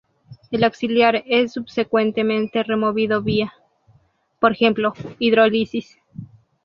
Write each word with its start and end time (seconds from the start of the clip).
El 0.49 0.63
auxiliar 0.63 1.23
es 1.27 1.53
subsecuentemente 1.53 2.63
removido 2.63 3.21
vía, 3.21 3.53
por 4.39 4.51
ejemplo, 4.51 4.93
hidrólisis. 5.19 5.99